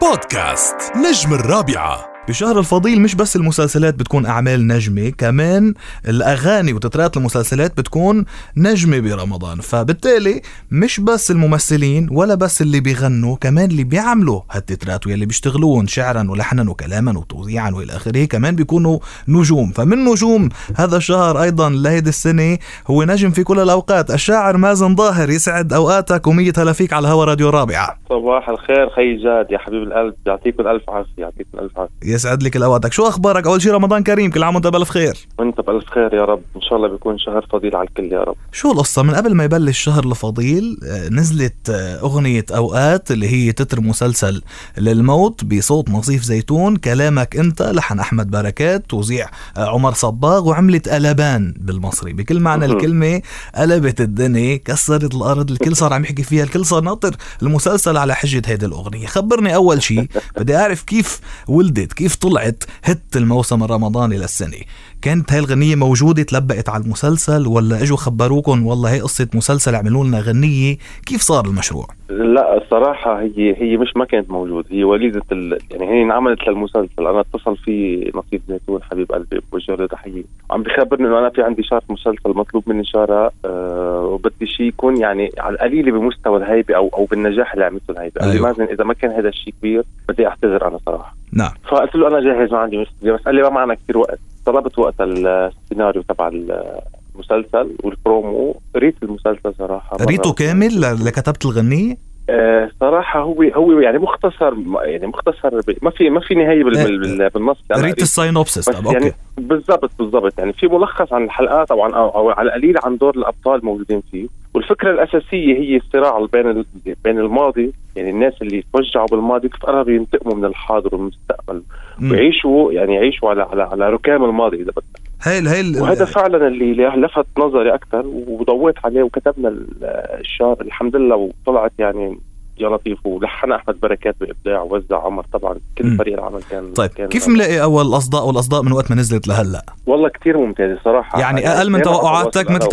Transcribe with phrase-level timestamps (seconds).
[0.00, 2.07] بودكاست نجم الرابعة.
[2.28, 5.74] بشهر الفضيل مش بس المسلسلات بتكون أعمال نجمة كمان
[6.08, 8.24] الأغاني وتترات المسلسلات بتكون
[8.56, 9.60] نجمة برمضان.
[9.60, 16.30] فبالتالي مش بس الممثلين ولا بس اللي بيغنوا كمان اللي بيعملوا هالتترات واللي بيشتغلون شعرا
[16.30, 18.98] ولحنا وكلاما وتوزيعا وإلى آخره كمان بيكونوا
[19.28, 19.72] نجوم.
[19.72, 22.58] فمن نجوم هذا الشهر أيضا لهيدي السنة
[22.90, 25.30] هو نجم في كل الأوقات الشاعر مازن ظاهر.
[25.30, 27.98] يسعد أوقاتك ومية هلا فيك على هوا راديو الرابعة.
[28.08, 32.17] صباح الخير خي جاد يا حبيب القلب يعطيكم الف عافية يعطيكم الف عافية.
[32.18, 32.92] يسعد لك الأوقاتك.
[32.92, 35.16] شو أخبارك؟ أول شيء رمضان كريم كل عام وأنت بألف خير.
[35.38, 36.42] وأنت بألف خير يا رب.
[36.56, 38.34] إن شاء الله بيكون شهر فضيل على الكل يا رب.
[38.52, 43.52] شو القصة؟ من قبل ما يبلش شهر الفضيل آه، نزلت آه، أغنية أوقات اللي هي
[43.52, 44.42] تتر مسلسل
[44.78, 46.76] للموت بصوت نصيف زيتون.
[46.76, 49.26] كلامك أنت لحن أحمد بركات توزيع
[49.56, 52.12] آه، عمر صباغ وعملت قلبان بالمصري.
[52.12, 52.76] بكل معنى مهم.
[52.76, 53.22] الكلمة
[53.56, 58.42] قلبت الدنيا كسرت الأرض الكل صار عم يحكي فيها الكل صار ناطر المسلسل على حجة
[58.46, 59.06] هيدي الأغنية.
[59.06, 60.06] خبرني أول شيء
[60.38, 64.62] بدي أعرف كيف ولدت كيف طلعت هت الموسم الرمضاني للسنة؟
[65.02, 70.04] كانت هاي الغنية موجودة تلبقت على المسلسل ولا إجوا خبروكم والله هي قصة مسلسل عملوا
[70.04, 75.22] لنا غنية؟ كيف صار المشروع؟ لا الصراحة هي هي مش ما كانت موجود هي وليدة
[75.32, 75.58] ال...
[75.70, 76.88] يعني هي انعملت للمسلسل.
[77.06, 81.42] أنا اتصل في نصيب زيتون حبيب قلبي بوجه له تحية عم بخبرني إنه أنا في
[81.42, 86.76] عندي شارة مسلسل مطلوب مني شارة أه وبدي شيء يكون يعني على القليلة بمستوى الهيبة
[86.76, 88.40] أو أو بالنجاح اللي عملته الهيبة.
[88.40, 91.17] مازن إذا ما كان هذا الشيء كبير بدي أعتذر أنا صراحة.
[91.32, 91.50] نعم.
[91.70, 93.14] فقلت له أنا جاهز ما عندي مشكلة.
[93.16, 94.18] بس قال لي ما معنا كثير وقت.
[94.46, 98.60] طلبت وقت السيناريو تبع المسلسل والبرومو.
[98.74, 99.96] قريت المسلسل صراحة.
[100.00, 105.50] قريتو كامل ل- اللي كتبت الغنية؟ آه صراحة هو هو يعني مختصر يعني مختصر
[105.82, 107.58] ما في ما في بال- بال- بالنص.
[107.76, 108.02] أنا قريت.
[108.02, 110.38] ال synopsis بس طب يعني بالضبط بالضبط.
[110.38, 114.26] يعني في ملخص عن الحلقات أو عن أو, على القليل عن دور الأبطال موجودين فيه.
[114.54, 116.64] والفكرة الأساسية هي الصراع بين
[117.04, 121.62] بين الماضي يعني الناس اللي توجعوا بالماضي كيف قرروا ينتقموا من الحاضر والمستقبل.
[122.02, 126.72] ويعيشوا يعني يعيشوا على على على ركام الماضي إذا بدك هاي هاي وهذا فعلا اللي
[126.96, 129.84] لفت نظري أكثر وضويت عليه وكتبنا ال-
[130.20, 130.56] الشعر.
[130.60, 132.18] الحمد لله وطلعت يعني
[132.60, 135.24] يا لطيف ولحن أحمد بركات بإبداع ووزع عمر.
[135.32, 135.54] طبعا.
[135.78, 139.28] كل فريق العمل كان طيب كان كيف ملاقي أول الاصداء والأصداء من وقت ما نزلت
[139.28, 141.20] لهلأ؟ والله كثير ممتاز صراحة.
[141.20, 142.68] يعني أقل من توقعاتك مثل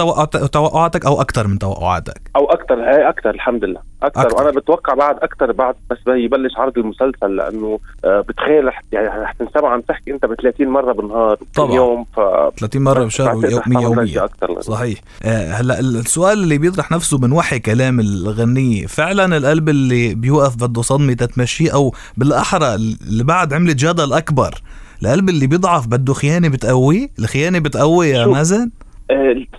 [0.49, 2.21] توقعاتك أو أكثر من توقعاتك.
[2.35, 3.79] أو أكثر هي أكثر الحمد لله.
[4.05, 4.35] أكثر أكتر.
[4.37, 9.31] وأنا بتوقع بعد أكثر بعد بس يبلش عرض المسلسل لأنه آه، بتخيل رح- يعني رح
[9.31, 11.75] تنسمع عم تحكي أنت ب 30 مرة بالنهار طبعا.
[11.75, 12.19] يوم ف
[12.59, 16.57] 30 مرة بشهر بعتقد رح ويومية تعمل يومية ضجة أكثر صحيح آه، هلأ السؤال اللي
[16.57, 22.75] بيطرح نفسه من وحي كلام الغنية فعلا القلب اللي بيوقف بده صدمة تتمشيه أو بالأحرى
[22.75, 24.55] اللي بعد عملت جدل أكبر
[25.03, 28.25] القلب اللي بيضعف بده خيانة بتقويه الخيانة بتقوي يا.
[28.25, 28.69] مازن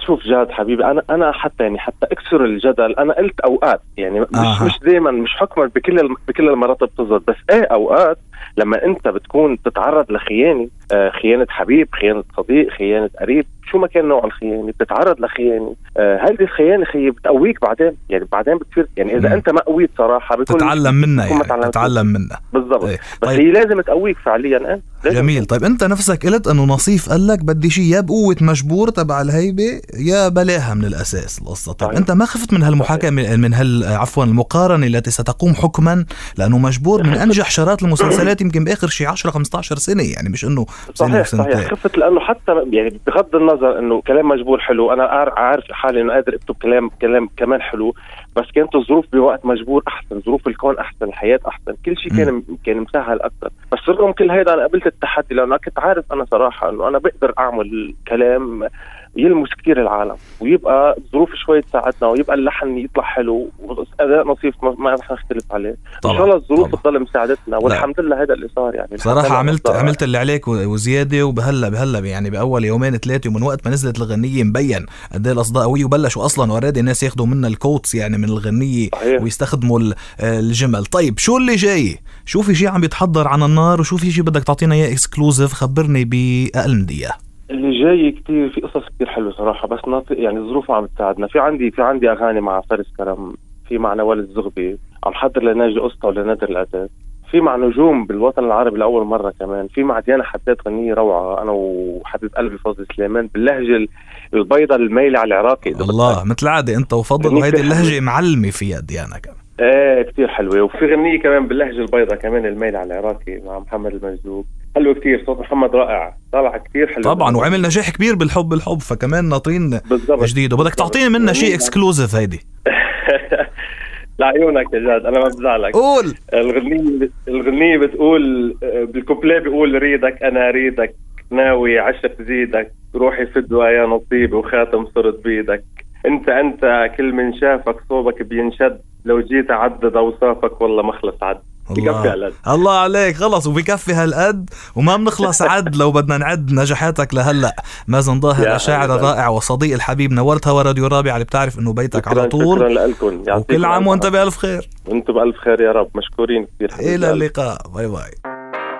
[0.07, 4.27] شوف جاد حبيبي أنا أنا حتى يعني حتى أكسر الجدل أنا قلت أوقات يعني مش
[4.34, 4.65] آها.
[4.67, 8.19] مش دائما مش حكما بكل بكل المرات بتزبط بس إيه أوقات
[8.57, 13.47] لما أنت بتكون تتعرض لخيانة آه خيانة حبيب خيانة صديق خيانة قريب
[13.77, 18.59] شو ما كان نوع الخيانة بتتعرض لخيانة آه هذه الخيانة خي بتقويك بعدين يعني بعدين
[18.59, 19.35] بتصير يعني إذا مم.
[19.35, 21.71] أنت ما قويت صراحة بتكون تتعلم منها يعني.
[21.71, 22.99] تتعلم منها بالضبط إيه.
[23.23, 23.41] بس طيب.
[23.41, 27.45] هي لازم تقويك فعليا إيه لازم جميل طيب أنت نفسك قلت إنه نصيف قال لك
[27.45, 31.99] بدي شيء يا بقوة مجبور تبع الهيبة يا بلاها من الأساس القصة طيب صحيح.
[31.99, 36.05] أنت ما خفت من هالمحاكمة من هال عفوا المقارنة التي ستقوم حكما
[36.39, 40.67] لأنه مجبور من أنجح شارات المسلسلات يمكن بآخر شيء 10 15 سنة يعني مش إنه
[40.95, 44.93] صحيح صحيح خفت لأنه حتى يعني بغض النظر إنه كلام مجبور حلو.
[44.93, 45.04] أنا
[45.37, 47.94] عارف حالي إنه قادر أكتب كلام كلام كمان حلو.
[48.37, 50.21] بس كانت الظروف بوقت مجبور أحسن.
[50.21, 51.06] ظروف الكون أحسن.
[51.06, 51.75] الحياة أحسن.
[51.84, 55.78] كل شيء كان كان مسهل أكثر بس رغم كل هيدا أنا قبلت التحدي لأنه كنت
[55.78, 58.69] عارف أنا صراحة إنه أنا بقدر أعمل كلام
[59.16, 65.10] يلمس كثير العالم ويبقى الظروف شوي تساعدنا ويبقى اللحن يطلع حلو وأداء ناصيف ما, رح
[65.12, 65.69] نختلف عليه.
[65.71, 66.82] إن طبعا شاء الله الظروف طبعا.
[66.82, 68.88] تضل مساعدتنا والحمد لله هذا اللي صار يعني.
[69.06, 69.77] لله عملت صار.
[69.77, 73.99] عملت اللي عليك و- وزيادة وبهلا بهلا يعني بأول يومين ثلاثة ومن وقت ما نزلت
[73.99, 78.19] الغنية مبين قد إيه الأصداء قوية وبلشوا أصلا already الناس ياخذوا منا ال quotes يعني
[78.19, 79.22] من الغنية صحيح.
[79.22, 79.81] ويستخدموا
[80.21, 80.84] آه، الجمل.
[80.87, 84.45] طيب شو اللي جاي؟ شو في شيء عم بيتحضر عن النار؟ وشو في شيء بدك
[84.45, 87.15] تعطينا إياه exclusive خبرني بأقل من دقيقة.
[87.51, 91.27] اللي جاي كتير في قصص كتير حلوة صراحة بس ناطق يعني الظروف عم تساعدنا.
[91.27, 93.34] في عندي في عندي أغاني مع فارس كرم
[93.69, 96.89] في مع نوال الزغبي عم حضر لناجي قسطى ولنادر العتاد
[97.31, 99.69] في مع نجوم بالوطن العربي لأول مرة كمان.
[99.69, 103.89] في مع ديانا حداد غنية روعة أنا وحبيب قلبي فوزي سليمان باللهجة ال-
[104.34, 105.71] البيضاء الميلة على العراقي.
[105.71, 109.37] الله مثل عادة أنت وفضل وهيدي كتير اللهجة معلمة فيها ديانا كمان.
[109.61, 110.63] إيه كثير حلوة.
[110.63, 115.41] وفي غنية كمان باللهجة البيضاء كمان الميله على العراقي مع محمد المجذوب حلوة كثير صوت
[115.41, 116.15] محمد رائع.
[116.33, 119.81] طالع كثير حلو طبعا وعمل نجاح كبير بالحب بالحب فكمان ناطرين
[120.11, 120.53] جديد.
[120.53, 122.41] وبدك تعطيني منا شيء exclusive هيدي.
[124.19, 125.73] لعيونك يا جاد أنا ما بزعلك.
[125.73, 126.15] قول.
[126.35, 130.95] الغنية الغنية بتقول بالكوبليه بيقول ريدك أنا ريدك.
[131.31, 132.73] ناوي عشق تزيدك.
[132.95, 135.65] روحي فدوى يا نصيبي وخاتم صرت بيدك.
[136.07, 138.81] أنت أنت كل من شافك صوبك بينشد.
[139.07, 141.39] لو جيت اعدد اوصافك والله مخلص عد.
[141.71, 142.33] بكفي الله هالقد.
[142.49, 147.57] الله عليك خلص وبكفي هالقد وما بنخلص عد لو بدنا نعد نجاحاتك لهلأ.
[147.89, 148.95] مازن ضاهر حبيبي.
[148.95, 152.77] الرائع وصديق الحبيب نورت هوا راديو رابع اللي بتعرف إنه بيتك على شكراً- شكرا طول
[152.77, 154.69] لكم وكل عام وأنت بألف خير.
[154.87, 155.89] وأنتم بألف خير يا رب.
[155.95, 156.95] مشكورين كثير.
[156.95, 157.69] إلى اللقاء.
[157.75, 158.11] باي باي.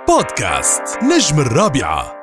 [0.09, 2.16] بودكاست نجم الرابعة.